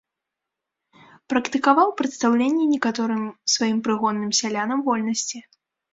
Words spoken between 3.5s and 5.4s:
сваім прыгонным сялянам вольнасці.